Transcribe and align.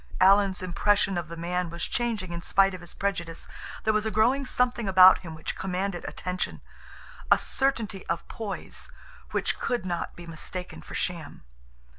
Alan's 0.19 0.63
impression 0.63 1.15
of 1.15 1.27
the 1.27 1.37
man 1.37 1.69
was 1.69 1.85
changing 1.85 2.31
in 2.33 2.41
spite 2.41 2.73
of 2.73 2.81
his 2.81 2.91
prejudice. 2.95 3.47
There 3.83 3.93
was 3.93 4.03
a 4.03 4.09
growing 4.09 4.47
something 4.47 4.87
about 4.87 5.19
him 5.19 5.35
which 5.35 5.55
commanded 5.55 6.05
attention, 6.09 6.61
a 7.31 7.37
certainty 7.37 8.03
of 8.07 8.27
poise 8.27 8.89
which 9.29 9.59
could 9.59 9.85
not 9.85 10.15
be 10.15 10.25
mistaken 10.25 10.81
for 10.81 10.95
sham. 10.95 11.43